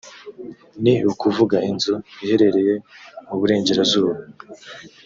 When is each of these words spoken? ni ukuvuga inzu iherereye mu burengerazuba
ni 0.83 0.93
ukuvuga 1.11 1.57
inzu 1.69 1.95
iherereye 2.23 2.73
mu 3.25 3.35
burengerazuba 3.39 4.13